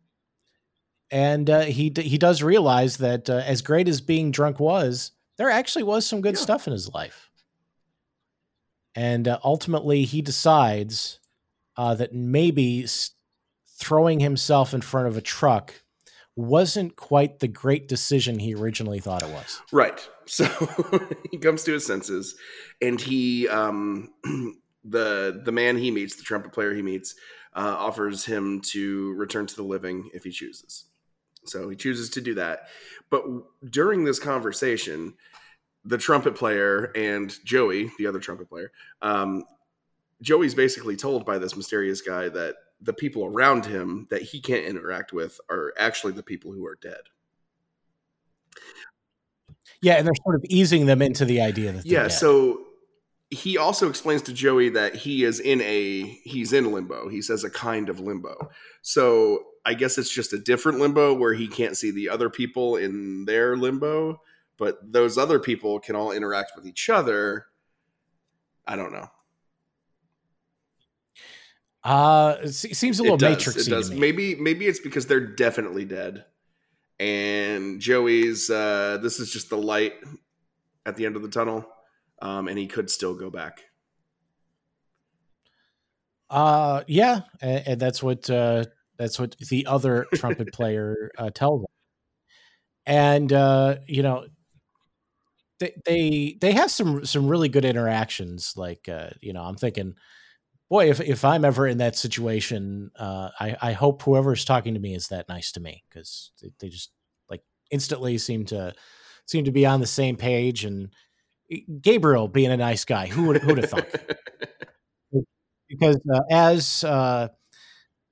And 1.12 1.48
uh, 1.48 1.60
he 1.62 1.90
d- 1.90 2.02
he 2.02 2.18
does 2.18 2.42
realize 2.42 2.96
that 2.96 3.30
uh, 3.30 3.42
as 3.46 3.62
great 3.62 3.86
as 3.88 4.00
being 4.00 4.32
drunk 4.32 4.58
was, 4.58 5.12
there 5.38 5.50
actually 5.50 5.84
was 5.84 6.04
some 6.06 6.20
good 6.20 6.34
Yeah. 6.34 6.40
stuff 6.42 6.66
in 6.66 6.72
his 6.72 6.88
life. 6.88 7.30
And 8.96 9.28
uh, 9.28 9.38
ultimately, 9.44 10.04
he 10.04 10.20
decides 10.20 11.20
uh, 11.76 11.94
that 11.94 12.12
maybe 12.12 12.86
throwing 13.78 14.20
himself 14.20 14.74
in 14.74 14.80
front 14.80 15.06
of 15.06 15.16
a 15.16 15.20
truck 15.20 15.74
wasn't 16.37 16.96
quite 16.96 17.40
the 17.40 17.49
great 17.49 17.88
decision 17.88 18.38
he 18.38 18.54
originally 18.54 19.00
thought 19.00 19.22
it 19.22 19.30
was. 19.30 19.60
Right. 19.72 20.08
So 20.26 20.46
he 21.30 21.38
comes 21.38 21.64
to 21.64 21.72
his 21.72 21.84
senses, 21.84 22.37
and 22.80 23.00
he, 23.00 23.49
um, 23.49 24.10
the 24.84 25.42
the 25.44 25.52
man 25.52 25.76
he 25.76 25.90
meets, 25.90 26.16
the 26.16 26.22
trumpet 26.22 26.52
player 26.52 26.75
he 26.75 26.82
meets, 26.82 27.14
uh, 27.54 27.75
offers 27.78 28.25
him 28.25 28.60
to 28.60 29.12
return 29.14 29.46
to 29.46 29.56
the 29.56 29.62
living 29.62 30.10
if 30.14 30.25
he 30.25 30.30
chooses. 30.30 30.84
So 31.46 31.68
he 31.68 31.76
chooses 31.76 32.10
to 32.10 32.20
do 32.20 32.34
that. 32.34 32.68
But 33.10 33.25
during 33.70 34.04
this 34.04 34.18
conversation, 34.18 35.14
the 35.84 35.99
trumpet 35.99 36.34
player 36.34 36.92
and 36.94 37.34
Joey, 37.44 37.90
the 37.99 38.06
other 38.06 38.20
trumpet 38.20 38.49
player, 38.49 38.70
um, 39.02 39.44
Joey's 40.22 40.54
basically 40.54 40.96
told 40.96 41.25
by 41.25 41.38
this 41.38 41.56
mysterious 41.56 42.02
guy 42.02 42.28
that 42.28 42.56
the 42.82 42.92
people 42.92 43.25
around 43.25 43.66
him 43.66 44.06
that 44.10 44.22
he 44.22 44.40
can't 44.40 44.64
interact 44.64 45.12
with 45.12 45.40
are 45.50 45.72
actually 45.78 46.12
the 46.12 46.22
people 46.22 46.52
who 46.52 46.66
are 46.66 46.78
dead. 46.80 47.02
Yeah, 49.82 49.94
and 49.94 50.06
they're 50.06 50.12
sort 50.25 50.37
of 50.37 50.44
easing 50.49 50.87
them 50.87 51.00
into 51.02 51.25
the 51.25 51.40
idea 51.40 51.72
that 51.72 51.87
yeah 51.87 52.02
dead. 52.02 52.08
so 52.12 52.66
he 53.30 53.56
also 53.56 53.88
explains 53.88 54.22
to 54.22 54.32
Joey 54.32 54.70
that 54.70 54.94
he 54.94 55.25
is 55.25 55.40
in 55.40 55.60
a 55.60 56.02
he's 56.25 56.52
in 56.52 56.72
limbo. 56.72 57.08
He 57.08 57.22
says 57.22 57.44
a 57.44 57.50
kind 57.50 57.88
of 57.88 58.00
limbo. 58.00 58.50
So 58.82 59.44
I 59.64 59.75
guess 59.75 59.99
it's 59.99 60.12
just 60.12 60.32
a 60.32 60.38
different 60.38 60.80
limbo 60.80 61.14
where 61.14 61.34
he 61.34 61.46
can't 61.46 61.76
see 61.76 61.90
the 61.90 62.08
other 62.08 62.28
people 62.28 62.76
in 62.76 63.26
their 63.26 63.56
limbo, 63.56 64.20
but 64.56 64.78
those 64.92 65.16
other 65.16 65.38
people 65.38 65.78
can 65.78 65.94
all 65.94 66.12
interact 66.12 66.52
with 66.56 66.66
each 66.66 66.90
other. 66.90 67.46
I 68.66 68.76
don't 68.76 68.92
know. 68.92 69.08
Uh, 71.82 72.37
it 72.42 72.52
seems 72.52 72.99
a 72.99 73.02
little 73.02 73.16
it 73.16 73.20
does. 73.20 73.37
matrixy. 73.37 73.66
It 73.66 73.70
does. 73.70 73.90
Maybe 73.90 74.34
maybe 74.34 74.66
it's 74.66 74.80
because 74.80 75.06
they're 75.06 75.26
definitely 75.26 75.84
dead, 75.84 76.25
and 76.99 77.80
Joey's. 77.80 78.50
Uh, 78.50 78.99
this 79.02 79.18
is 79.18 79.32
just 79.32 79.49
the 79.49 79.56
light 79.56 79.94
at 80.84 80.96
the 80.96 81.06
end 81.06 81.16
of 81.16 81.22
the 81.22 81.28
tunnel, 81.28 81.66
um, 82.20 82.49
and 82.49 82.58
he 82.58 82.66
could 82.66 82.90
still 82.90 83.14
go 83.14 83.30
back. 83.30 83.62
Uh, 86.28 86.84
yeah, 86.87 87.22
and, 87.40 87.66
and 87.66 87.80
that's 87.80 88.02
what 88.02 88.28
uh, 88.30 88.64
that's 88.99 89.18
what 89.18 89.37
the 89.49 89.66
other 89.66 90.06
trumpet 90.14 90.52
player 90.52 91.10
uh, 91.18 91.30
tells 91.30 91.62
him. 91.62 91.66
And 92.87 93.32
uh, 93.32 93.76
you 93.87 94.02
know, 94.02 94.26
they 95.58 95.72
they 95.84 96.38
they 96.40 96.52
have 96.52 96.70
some 96.70 97.04
some 97.04 97.26
really 97.26 97.49
good 97.49 97.64
interactions. 97.64 98.54
Like 98.56 98.88
uh, 98.88 99.10
you 99.20 99.32
know, 99.32 99.42
I'm 99.42 99.56
thinking, 99.56 99.94
boy, 100.70 100.90
if 100.90 101.00
if 101.00 101.24
I'm 101.24 101.44
ever 101.44 101.66
in 101.66 101.78
that 101.78 101.96
situation, 101.96 102.90
uh, 102.98 103.30
I 103.38 103.56
I 103.60 103.72
hope 103.72 104.02
whoever's 104.02 104.44
talking 104.44 104.74
to 104.74 104.80
me 104.80 104.94
is 104.94 105.08
that 105.08 105.28
nice 105.28 105.52
to 105.52 105.60
me 105.60 105.84
because 105.88 106.32
they, 106.42 106.50
they 106.60 106.68
just 106.68 106.90
like 107.28 107.42
instantly 107.70 108.18
seem 108.18 108.44
to 108.46 108.74
seem 109.26 109.44
to 109.44 109.52
be 109.52 109.66
on 109.66 109.80
the 109.80 109.86
same 109.86 110.16
page 110.16 110.64
and. 110.64 110.90
Gabriel 111.82 112.28
being 112.28 112.52
a 112.52 112.56
nice 112.56 112.84
guy, 112.84 113.08
who 113.08 113.24
would 113.24 113.38
who'd 113.38 113.58
have 113.58 113.70
thought? 113.70 113.88
because 115.68 116.00
uh, 116.12 116.20
as 116.30 116.84
uh, 116.84 117.28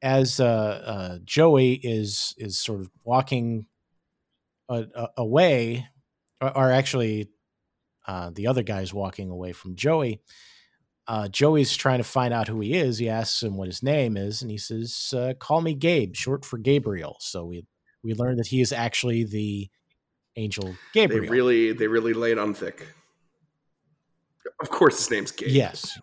as 0.03 0.41
uh, 0.41 0.45
uh, 0.47 1.19
Joey 1.25 1.75
is 1.75 2.35
is 2.39 2.59
sort 2.59 2.81
of 2.81 2.91
walking 3.05 3.67
away, 4.69 5.87
or, 6.41 6.57
or 6.57 6.73
actually 6.73 7.31
uh, 8.07 8.31
the 8.35 8.47
other 8.47 8.63
guy's 8.63 8.95
walking 8.95 9.31
away 9.31 9.53
from 9.53 9.77
Joey. 9.77 10.21
Uh, 11.09 11.27
Joey's 11.27 11.75
trying 11.75 11.99
to 11.99 12.05
find 12.05 12.35
out 12.35 12.49
who 12.49 12.61
he 12.61 12.75
is. 12.75 12.99
He 12.99 13.09
asks 13.09 13.43
him 13.43 13.57
what 13.57 13.67
his 13.67 13.83
name 13.83 14.19
is, 14.19 14.43
and 14.43 14.51
he 14.51 14.59
says, 14.59 15.15
uh, 15.17 15.33
"Call 15.39 15.63
me 15.63 15.73
Gabe, 15.73 16.15
short 16.15 16.45
for 16.45 16.59
Gabriel." 16.59 17.17
So 17.19 17.47
we 17.47 17.65
we 18.05 18.13
learn 18.13 18.37
that 18.37 18.49
he 18.49 18.61
is 18.61 18.73
actually 18.73 19.25
the 19.25 19.71
angel 20.37 20.75
Gabriel. 20.93 21.23
they 21.23 21.31
really 21.31 21.73
they 21.73 21.87
really 21.87 22.13
lay 22.13 22.33
it 22.33 22.39
on 22.39 22.53
thick. 22.53 22.87
Of 24.61 24.69
course, 24.69 24.99
his 24.99 25.11
name's 25.11 25.33
Gabe. 25.33 25.49
yes, 25.49 25.99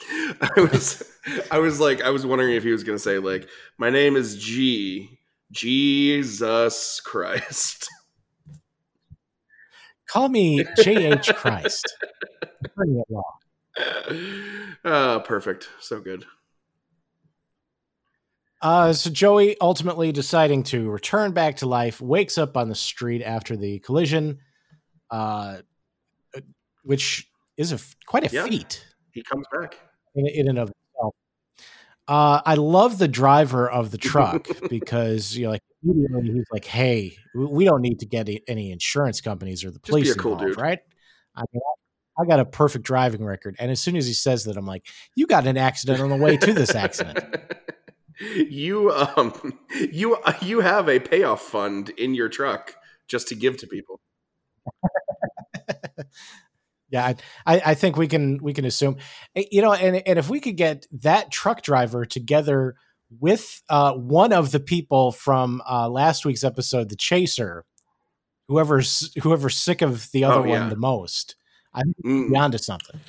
I 0.40 0.60
was 0.60 1.04
I 1.52 1.58
was 1.58 1.78
like 1.78 2.02
I 2.02 2.10
was 2.10 2.26
wondering 2.26 2.56
if 2.56 2.64
he 2.64 2.72
was 2.72 2.82
gonna 2.82 2.98
say 2.98 3.20
like 3.20 3.48
my 3.78 3.90
name 3.90 4.16
is 4.16 4.36
G 4.36 5.20
Jesus 5.52 7.00
Christ. 7.00 7.88
call 10.08 10.28
me 10.28 10.64
J 10.82 11.12
H 11.12 11.32
Christ. 11.36 11.96
Bring 13.76 13.88
it 13.88 14.06
along. 14.10 14.76
Ah, 14.84 15.18
perfect. 15.20 15.68
So 15.80 16.00
good. 16.00 16.24
Uh, 18.62 18.92
so 18.92 19.08
Joey 19.10 19.56
ultimately 19.60 20.12
deciding 20.12 20.62
to 20.64 20.90
return 20.90 21.32
back 21.32 21.56
to 21.56 21.66
life, 21.66 22.00
wakes 22.00 22.36
up 22.36 22.56
on 22.56 22.68
the 22.68 22.74
street 22.74 23.22
after 23.22 23.56
the 23.56 23.78
collision, 23.80 24.38
uh, 25.10 25.58
which 26.82 27.26
is 27.56 27.72
a 27.72 27.78
quite 28.06 28.30
a 28.30 28.34
Yeah. 28.34 28.44
feat 28.44 28.84
He 29.12 29.22
comes 29.22 29.46
back. 29.52 29.78
in, 30.14 30.26
in 30.26 30.48
and 30.48 30.58
of 30.58 30.70
itself. 30.70 31.14
Uh, 32.06 32.42
I 32.44 32.54
love 32.56 32.98
the 32.98 33.08
driver 33.08 33.70
of 33.70 33.92
the 33.92 33.98
truck 33.98 34.46
because 34.68 35.34
you 35.36 35.44
know, 35.46 35.52
like 35.52 35.62
immediately 35.82 36.32
he's 36.34 36.46
like, 36.52 36.64
"Hey, 36.66 37.16
we- 37.34 37.64
don't 37.64 37.80
need 37.82 38.00
to 38.00 38.06
get 38.06 38.28
any 38.46 38.72
insurance 38.72 39.20
companies 39.22 39.64
or 39.64 39.70
the 39.70 39.78
Just 39.78 39.84
be 39.86 39.90
police 39.92 40.10
a 40.14 40.18
cool 40.18 40.32
involved, 40.32 40.54
dude." 40.56 40.60
right?" 40.62 40.80
I 41.36 41.44
mean, 41.52 41.62
I 42.20 42.26
got 42.26 42.40
a 42.40 42.44
perfect 42.44 42.84
driving 42.84 43.24
record, 43.24 43.56
and 43.58 43.70
as 43.70 43.80
soon 43.80 43.96
as 43.96 44.06
he 44.06 44.12
says 44.12 44.44
that, 44.44 44.56
I'm 44.56 44.66
like, 44.66 44.86
"You 45.14 45.26
got 45.26 45.46
an 45.46 45.56
accident 45.56 46.00
on 46.00 46.10
the 46.10 46.16
way 46.16 46.36
to 46.36 46.52
this 46.52 46.74
accident." 46.74 47.20
you 48.50 48.90
um 48.92 49.58
you 49.92 50.18
you 50.42 50.60
have 50.60 50.88
a 50.88 51.00
payoff 51.00 51.40
fund 51.40 51.88
in 51.90 52.14
your 52.14 52.28
truck 52.28 52.74
just 53.08 53.28
to 53.28 53.34
give 53.34 53.56
to 53.58 53.66
people. 53.66 54.00
Yeah, 56.92 57.06
I, 57.06 57.14
I 57.46 57.62
I 57.66 57.74
think 57.74 57.96
we 57.96 58.08
can 58.08 58.42
we 58.42 58.52
can 58.52 58.64
assume, 58.64 58.96
Eh, 59.36 59.44
you 59.52 59.62
know, 59.62 59.72
and 59.72 60.02
and 60.08 60.18
if 60.18 60.28
we 60.28 60.40
could 60.40 60.56
get 60.56 60.88
that 60.90 61.30
truck 61.30 61.62
driver 61.62 62.04
together 62.04 62.74
with 63.20 63.62
uh, 63.68 63.92
one 63.92 64.32
of 64.32 64.50
the 64.50 64.58
people 64.58 65.12
from 65.12 65.62
uh, 65.70 65.88
last 65.88 66.24
week's 66.24 66.42
episode, 66.42 66.88
the 66.88 66.96
Chaser, 66.96 67.64
whoever's 68.48 69.12
whoever's 69.22 69.56
sick 69.56 69.82
of 69.82 70.10
the 70.10 70.24
other 70.24 70.40
Oh, 70.40 70.44
yeah. 70.44 70.60
one 70.62 70.68
the 70.68 70.74
most, 70.74 71.36
I 71.74 71.82
think 71.82 71.96
Mm, 72.04 72.36
onto 72.38 72.58
something. 72.58 73.00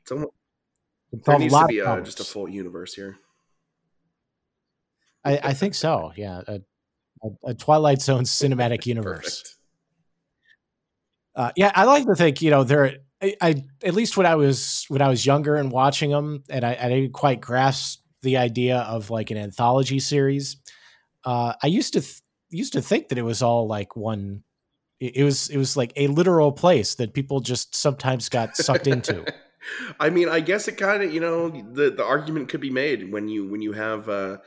it's 0.00 0.10
almost- 0.12 0.32
It's 1.12 1.24
there 1.26 1.36
a 1.36 1.38
needs 1.38 1.52
to 1.52 1.58
lot 1.60 1.68
be 1.68 1.80
of 1.80 1.86
uh, 1.88 2.00
just 2.02 2.20
a 2.20 2.24
full 2.24 2.48
universe 2.48 2.94
here. 2.94 3.16
I, 5.24 5.38
I 5.42 5.52
think 5.54 5.74
so. 5.74 6.12
Yeah, 6.16 6.40
a, 6.46 6.60
a, 7.22 7.28
a 7.50 7.54
Twilight 7.54 8.00
Zone 8.00 8.24
cinematic 8.24 8.86
universe. 8.86 9.56
Uh, 11.34 11.52
yeah, 11.56 11.70
I 11.74 11.84
like 11.84 12.06
to 12.06 12.14
think 12.14 12.42
you 12.42 12.50
know 12.50 12.64
there. 12.64 12.98
I, 13.22 13.36
I 13.40 13.64
at 13.84 13.94
least 13.94 14.16
when 14.16 14.26
I 14.26 14.34
was 14.34 14.84
when 14.88 15.02
I 15.02 15.08
was 15.08 15.24
younger 15.26 15.56
and 15.56 15.70
watching 15.70 16.10
them, 16.10 16.42
and 16.48 16.64
I, 16.64 16.76
I 16.80 16.88
didn't 16.88 17.12
quite 17.12 17.40
grasp 17.40 18.00
the 18.22 18.36
idea 18.38 18.78
of 18.78 19.10
like 19.10 19.30
an 19.30 19.36
anthology 19.36 19.98
series. 20.00 20.56
Uh, 21.24 21.54
I 21.62 21.66
used 21.68 21.92
to 21.94 22.00
th- 22.00 22.20
used 22.50 22.72
to 22.72 22.82
think 22.82 23.08
that 23.08 23.18
it 23.18 23.22
was 23.22 23.42
all 23.42 23.66
like 23.68 23.94
one. 23.96 24.42
It, 25.00 25.16
it 25.16 25.24
was 25.24 25.48
it 25.48 25.56
was 25.56 25.76
like 25.76 25.92
a 25.96 26.06
literal 26.06 26.52
place 26.52 26.94
that 26.96 27.14
people 27.14 27.40
just 27.40 27.74
sometimes 27.74 28.28
got 28.28 28.56
sucked 28.56 28.86
into. 28.86 29.24
I 30.00 30.10
mean, 30.10 30.28
I 30.28 30.40
guess 30.40 30.68
it 30.68 30.76
kind 30.76 31.02
of 31.02 31.12
you 31.12 31.20
know 31.20 31.50
the 31.50 31.90
the 31.90 32.04
argument 32.04 32.48
could 32.48 32.60
be 32.60 32.70
made 32.70 33.10
when 33.10 33.28
you 33.28 33.48
when 33.48 33.62
you 33.62 33.72
have 33.72 34.08
uh, 34.08 34.38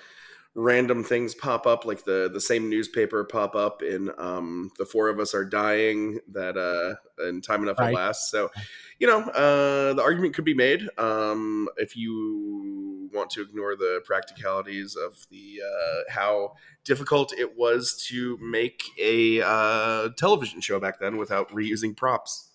random 0.55 1.03
things 1.03 1.33
pop 1.33 1.65
up 1.65 1.85
like 1.85 2.03
the 2.03 2.29
the 2.31 2.41
same 2.41 2.69
newspaper 2.69 3.23
pop 3.23 3.55
up 3.55 3.81
in 3.81 4.11
um, 4.17 4.71
the 4.77 4.85
four 4.85 5.09
of 5.09 5.19
us 5.19 5.33
are 5.33 5.45
dying 5.45 6.19
that 6.31 6.57
uh, 6.57 6.95
and 7.25 7.43
time 7.43 7.63
enough 7.63 7.79
Right. 7.79 7.93
last. 7.93 8.29
So 8.29 8.51
you 8.99 9.07
know 9.07 9.21
uh, 9.21 9.93
the 9.93 10.01
argument 10.01 10.35
could 10.35 10.45
be 10.45 10.53
made 10.53 10.87
um, 10.97 11.67
if 11.77 11.95
you 11.95 12.82
want 13.13 13.29
to 13.31 13.41
ignore 13.41 13.75
the 13.75 14.01
practicalities 14.05 14.95
of 14.95 15.25
the 15.29 15.61
uh, 15.65 16.11
how 16.11 16.53
difficult 16.83 17.33
it 17.33 17.57
was 17.57 18.03
to 18.09 18.37
make 18.41 18.83
a 18.99 19.41
uh, 19.41 20.09
television 20.17 20.61
show 20.61 20.79
back 20.79 20.99
then 20.99 21.17
without 21.17 21.49
reusing 21.49 21.95
props. 21.95 22.49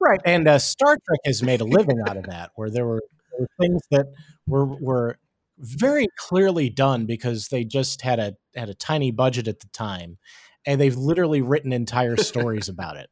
right, 0.00 0.20
and 0.24 0.46
uh, 0.46 0.58
Star 0.58 0.96
Trek 1.06 1.20
has 1.24 1.42
made 1.42 1.60
a 1.60 1.64
living 1.64 1.98
out 2.06 2.16
of 2.16 2.24
that, 2.24 2.50
where 2.54 2.70
there 2.70 2.86
were, 2.86 3.02
there 3.30 3.40
were 3.40 3.48
things 3.58 3.82
that 3.90 4.06
were 4.46 4.66
were 4.66 5.18
very 5.58 6.08
clearly 6.16 6.70
done 6.70 7.06
because 7.06 7.48
they 7.48 7.64
just 7.64 8.02
had 8.02 8.18
a 8.18 8.34
had 8.54 8.68
a 8.68 8.74
tiny 8.74 9.10
budget 9.10 9.48
at 9.48 9.60
the 9.60 9.68
time, 9.68 10.18
and 10.66 10.80
they've 10.80 10.96
literally 10.96 11.42
written 11.42 11.72
entire 11.72 12.16
stories 12.16 12.68
about 12.68 12.96
it. 12.96 13.10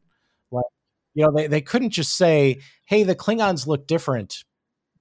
Like, 0.50 0.64
you 1.14 1.24
know, 1.24 1.32
they, 1.32 1.46
they 1.46 1.60
couldn't 1.60 1.90
just 1.90 2.16
say, 2.16 2.60
"Hey, 2.84 3.02
the 3.02 3.14
Klingons 3.14 3.66
look 3.66 3.86
different." 3.86 4.44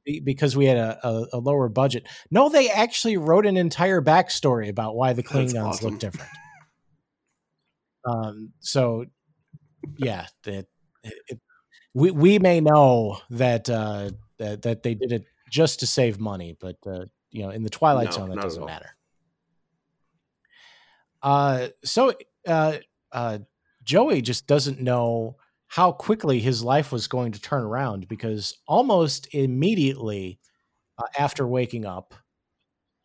Be- 0.07 0.21
Because 0.21 0.55
we 0.55 0.65
had 0.65 0.77
a, 0.77 1.07
a, 1.07 1.27
a 1.33 1.37
lower 1.37 1.69
budget. 1.69 2.07
No, 2.31 2.49
they 2.49 2.69
actually 2.69 3.17
wrote 3.17 3.45
an 3.45 3.57
entire 3.57 4.01
backstory 4.01 4.69
about 4.69 4.95
why 4.95 5.13
the 5.13 5.21
Klingons 5.21 5.63
awesome. 5.63 5.91
look 5.91 5.99
different. 5.99 6.31
Um, 8.05 8.53
so, 8.59 9.05
yeah, 9.97 10.27
that 10.45 10.65
it, 11.03 11.39
we 11.93 12.11
we 12.11 12.39
may 12.39 12.61
know 12.61 13.19
that 13.31 13.69
uh, 13.69 14.11
that 14.39 14.61
that 14.61 14.83
they 14.83 14.95
did 14.95 15.11
it 15.11 15.25
just 15.51 15.81
to 15.81 15.87
save 15.87 16.19
money, 16.19 16.55
but 16.59 16.77
uh, 16.87 17.05
you 17.29 17.43
know, 17.43 17.49
in 17.49 17.63
the 17.63 17.69
Twilight 17.69 18.05
No, 18.05 18.11
Zone, 18.11 18.29
that 18.29 18.41
doesn't 18.41 18.65
matter. 18.65 18.95
Uh, 21.21 21.67
so 21.83 22.13
uh, 22.47 22.77
uh, 23.11 23.39
Joey 23.83 24.21
just 24.21 24.47
doesn't 24.47 24.79
know 24.79 25.35
how 25.67 25.91
quickly 25.91 26.39
his 26.39 26.63
life 26.63 26.91
was 26.91 27.07
going 27.07 27.31
to 27.33 27.41
turn 27.41 27.63
around 27.63 28.07
because 28.07 28.57
almost 28.67 29.27
immediately 29.33 30.39
uh, 30.97 31.03
after 31.19 31.45
waking 31.47 31.85
up, 31.85 32.13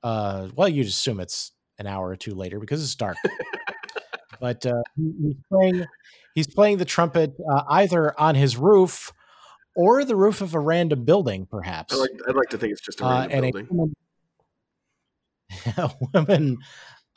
uh, 0.02 0.48
well, 0.54 0.68
you'd 0.68 0.86
assume 0.86 1.20
it's 1.20 1.52
an 1.78 1.86
hour 1.86 2.08
or 2.08 2.16
two 2.16 2.34
later 2.34 2.60
because 2.60 2.82
it's 2.82 2.94
dark. 2.94 3.16
but 4.40 4.64
uh, 4.66 4.82
he's 4.96 5.34
playing 5.50 5.84
he's 6.34 6.46
playing 6.48 6.78
the 6.78 6.84
trumpet 6.84 7.34
uh, 7.50 7.62
either 7.68 8.18
on 8.18 8.34
his 8.34 8.56
roof 8.56 9.12
or 9.74 10.04
the 10.04 10.16
roof 10.16 10.40
of 10.40 10.54
a 10.54 10.60
random 10.60 11.04
building, 11.04 11.46
perhaps. 11.50 11.94
I 11.94 11.96
like 11.98 12.10
I'd 12.28 12.34
like 12.36 12.48
to 12.50 12.58
think 12.58 12.72
it's 12.72 12.80
just 12.82 13.00
a 13.00 13.04
Uh, 13.06 13.10
random 13.28 13.30
and 13.32 13.44
a 13.46 13.52
building. 13.52 13.68
woman, 13.70 13.94
a 15.76 15.90
woman 16.14 16.58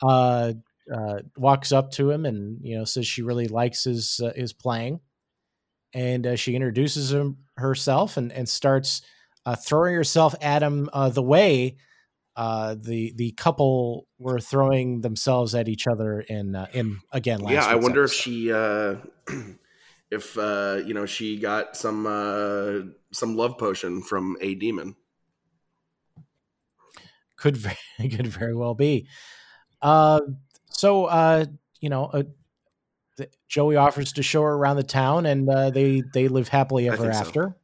uh, 0.02 0.52
uh, 0.94 1.18
walks 1.36 1.72
up 1.72 1.90
to 1.92 2.10
him 2.10 2.24
and 2.26 2.58
you 2.62 2.76
know 2.78 2.84
says 2.84 3.06
she 3.06 3.22
really 3.22 3.48
likes 3.48 3.84
his 3.84 4.20
uh, 4.22 4.32
his 4.34 4.52
playing, 4.52 5.00
and 5.96 6.26
uh, 6.26 6.36
she 6.36 6.54
introduces 6.54 7.10
him, 7.10 7.38
herself 7.56 8.18
and, 8.18 8.30
and 8.30 8.46
starts 8.46 9.00
uh, 9.46 9.56
throwing 9.56 9.94
herself 9.94 10.34
at 10.42 10.62
him 10.62 10.90
uh, 10.92 11.08
the 11.08 11.22
way 11.22 11.78
uh, 12.36 12.76
the 12.78 13.14
the 13.16 13.32
couple 13.32 14.06
were 14.18 14.38
throwing 14.38 15.00
themselves 15.00 15.54
at 15.54 15.68
each 15.68 15.86
other 15.86 16.20
in 16.20 16.54
uh, 16.54 16.66
in 16.74 16.98
again. 17.12 17.40
yeah, 17.48 17.64
I 17.64 17.76
wonder 17.76 18.02
episode. 18.02 18.04
if 18.04 18.12
she 18.12 18.52
uh, 18.52 18.96
if 20.10 20.36
uh, 20.36 20.82
you 20.84 20.92
know 20.92 21.06
she 21.06 21.38
got 21.38 21.78
some 21.78 22.06
uh, 22.06 22.92
some 23.10 23.36
love 23.36 23.56
potion 23.56 24.02
from 24.02 24.36
a 24.42 24.54
demon. 24.54 24.96
Could 27.36 27.56
very, 27.98 28.08
could 28.10 28.26
very 28.26 28.54
well 28.54 28.74
be. 28.74 29.08
Uh, 29.80 30.20
so 30.68 31.06
uh, 31.06 31.46
you 31.80 31.88
know, 31.88 32.04
uh, 32.06 32.24
Joey 33.48 33.76
offers 33.76 34.12
to 34.14 34.22
show 34.22 34.42
her 34.42 34.52
around 34.52 34.76
the 34.76 34.82
town, 34.82 35.26
and 35.26 35.48
uh, 35.48 35.70
they 35.70 36.02
they 36.12 36.28
live 36.28 36.48
happily 36.48 36.88
ever 36.88 37.10
after. 37.10 37.56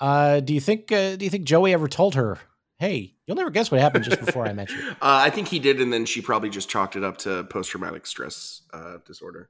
So. 0.00 0.06
Uh, 0.06 0.40
do 0.40 0.54
you 0.54 0.60
think 0.60 0.90
uh, 0.90 1.16
do 1.16 1.24
you 1.24 1.30
think 1.30 1.44
Joey 1.44 1.72
ever 1.72 1.88
told 1.88 2.14
her, 2.14 2.38
"Hey, 2.78 3.14
you'll 3.26 3.36
never 3.36 3.50
guess 3.50 3.70
what 3.70 3.80
happened 3.80 4.04
just 4.04 4.24
before 4.24 4.46
I 4.46 4.52
met 4.52 4.70
you"? 4.70 4.76
Uh, 5.02 5.20
I 5.22 5.30
think 5.30 5.48
he 5.48 5.58
did, 5.58 5.80
and 5.80 5.92
then 5.92 6.04
she 6.06 6.20
probably 6.20 6.50
just 6.50 6.68
chalked 6.68 6.96
it 6.96 7.04
up 7.04 7.18
to 7.18 7.44
post 7.44 7.70
traumatic 7.70 8.06
stress 8.06 8.62
uh, 8.72 8.98
disorder 9.06 9.48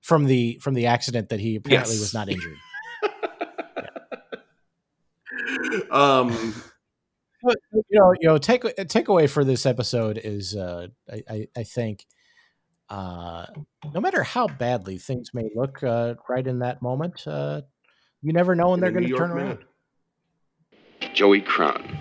from 0.00 0.26
the 0.26 0.58
from 0.60 0.74
the 0.74 0.86
accident 0.86 1.28
that 1.30 1.40
he 1.40 1.56
apparently 1.56 1.94
yes. 1.94 2.00
was 2.00 2.14
not 2.14 2.28
injured. 2.28 2.56
Um, 5.90 6.54
you 7.42 7.82
know, 7.92 8.14
you 8.20 8.28
know, 8.28 8.38
take 8.38 8.62
takeaway 8.62 9.28
for 9.28 9.44
this 9.44 9.66
episode 9.66 10.20
is, 10.22 10.56
uh, 10.56 10.88
I, 11.10 11.22
I, 11.28 11.48
I 11.56 11.62
think, 11.62 12.06
uh, 12.88 13.46
no 13.92 14.00
matter 14.00 14.22
how 14.22 14.48
badly 14.48 14.98
things 14.98 15.30
may 15.34 15.48
look 15.54 15.82
uh, 15.82 16.14
right 16.28 16.46
in 16.46 16.60
that 16.60 16.80
moment, 16.82 17.26
uh, 17.26 17.62
you 18.22 18.32
never 18.32 18.54
know 18.54 18.70
when 18.70 18.80
they're 18.80 18.90
going 18.90 19.06
to 19.06 19.16
turn 19.16 19.30
around. 19.30 19.58
Joey 21.14 21.40
Crown, 21.40 21.98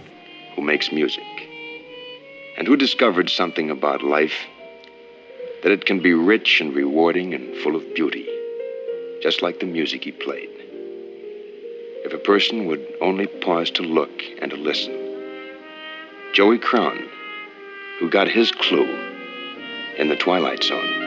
who 0.55 0.61
makes 0.61 0.91
music, 0.91 1.23
and 2.57 2.67
who 2.67 2.75
discovered 2.75 3.29
something 3.29 3.69
about 3.69 4.03
life 4.03 4.45
that 5.63 5.71
it 5.71 5.85
can 5.85 6.01
be 6.01 6.13
rich 6.13 6.61
and 6.61 6.73
rewarding 6.73 7.33
and 7.33 7.55
full 7.57 7.75
of 7.75 7.83
beauty, 7.93 8.27
just 9.21 9.41
like 9.41 9.59
the 9.59 9.65
music 9.65 10.03
he 10.03 10.11
played. 10.11 10.49
If 12.05 12.13
a 12.13 12.19
person 12.19 12.65
would 12.67 12.85
only 13.01 13.27
pause 13.27 13.69
to 13.71 13.83
look 13.83 14.21
and 14.41 14.49
to 14.51 14.57
listen. 14.57 15.06
Joey 16.33 16.59
Crown, 16.59 17.09
who 17.99 18.09
got 18.09 18.27
his 18.27 18.51
clue 18.51 18.87
in 19.97 20.09
the 20.09 20.15
Twilight 20.15 20.63
Zone. 20.63 21.06